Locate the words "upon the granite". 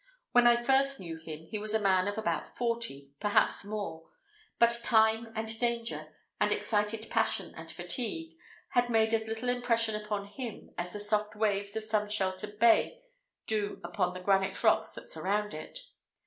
13.83-14.63